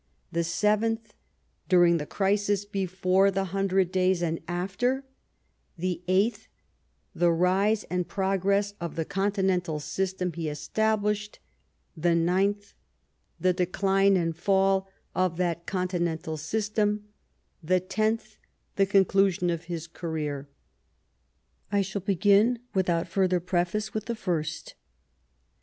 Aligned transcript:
1814; 0.31 0.39
the 0.39 0.87
seventh," 1.05 1.13
during 1.69 1.97
the 1.97 2.07
crisis 2.07 2.65
before 2.65 3.29
the 3.29 3.43
Hundred 3.53 3.91
Days— 3.91 4.23
and 4.23 4.39
after; 4.47 5.03
the 5.77 6.01
eighth, 6.07 6.47
the 7.13 7.31
rise 7.31 7.83
and 7.83 8.07
progress 8.07 8.73
of 8.81 8.95
the 8.95 9.05
Continental 9.05 9.79
system 9.79 10.33
he 10.33 10.49
established; 10.49 11.37
the 11.95 12.15
ninth, 12.15 12.73
the 13.39 13.53
decline 13.53 14.17
and 14.17 14.35
fall 14.35 14.89
of 15.13 15.37
that 15.37 15.67
Continental 15.67 16.35
system; 16.35 17.03
the 17.61 17.79
tenth, 17.79 18.37
the 18.77 18.87
conclusion 18.87 19.51
of 19.51 19.65
his 19.65 19.85
career. 19.85 20.49
I 21.71 21.83
shall 21.83 22.01
begin, 22.01 22.57
without 22.73 23.07
further 23.07 23.39
preface, 23.39 23.93
with 23.93 24.05
the 24.05 24.15
first. 24.15 24.73